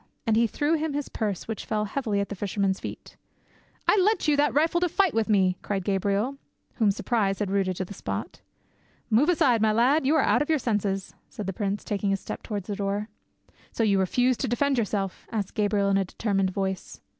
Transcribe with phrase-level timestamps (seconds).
[0.25, 3.17] And he threw him his purse, which fell heavily at the fisherman's feet.
[3.87, 6.37] "I lent you that rifle to fight with me," cried Gabriel,
[6.77, 8.41] whom surprise had rooted to the spot.
[9.11, 12.17] "Move aside, my lad; you are out of your senses," said the prince, taking a
[12.17, 13.09] step towards the door.
[13.71, 16.99] "So you refuse to defend yourself?" asked Gabriel in a determined voice.